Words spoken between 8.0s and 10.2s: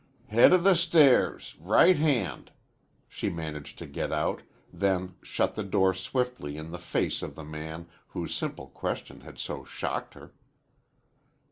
whose simple question had so shocked